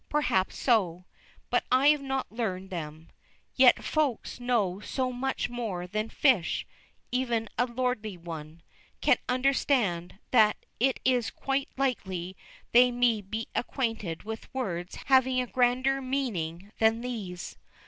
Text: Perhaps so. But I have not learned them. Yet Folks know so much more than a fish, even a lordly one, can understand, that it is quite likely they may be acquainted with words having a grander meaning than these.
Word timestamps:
Perhaps 0.09 0.57
so. 0.57 1.05
But 1.51 1.63
I 1.71 1.89
have 1.89 2.01
not 2.01 2.31
learned 2.31 2.71
them. 2.71 3.11
Yet 3.53 3.83
Folks 3.83 4.39
know 4.39 4.79
so 4.79 5.11
much 5.11 5.47
more 5.47 5.85
than 5.85 6.07
a 6.07 6.09
fish, 6.09 6.65
even 7.11 7.47
a 7.55 7.67
lordly 7.67 8.17
one, 8.17 8.63
can 8.99 9.17
understand, 9.29 10.17
that 10.31 10.57
it 10.79 10.99
is 11.05 11.29
quite 11.29 11.69
likely 11.77 12.35
they 12.71 12.89
may 12.89 13.21
be 13.21 13.47
acquainted 13.53 14.23
with 14.23 14.51
words 14.55 14.95
having 15.05 15.39
a 15.39 15.45
grander 15.45 16.01
meaning 16.01 16.71
than 16.79 17.01
these. 17.01 17.55